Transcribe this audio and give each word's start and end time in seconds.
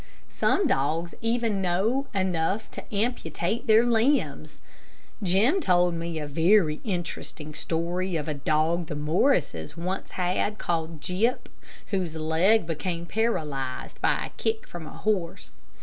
Some 0.29 0.65
dogs 0.65 1.13
even 1.21 1.61
know 1.61 2.07
enough 2.11 2.71
to 2.71 2.83
amputate 2.91 3.67
their 3.67 3.85
limbs. 3.85 4.59
Jim 5.21 5.59
told 5.61 5.93
me 5.93 6.17
a 6.17 6.25
very 6.25 6.81
interesting 6.83 7.53
story 7.53 8.15
of 8.15 8.27
a 8.27 8.33
dog 8.33 8.87
the 8.87 8.95
Morrises 8.95 9.77
once 9.77 10.13
had, 10.13 10.57
called 10.57 11.01
Gyp, 11.01 11.47
whose 11.91 12.15
leg 12.15 12.65
became 12.65 13.05
paralyzed 13.05 14.01
by 14.01 14.25
a 14.25 14.29
kick 14.41 14.65
from 14.65 14.87
a 14.87 14.89
horse. 14.97 15.61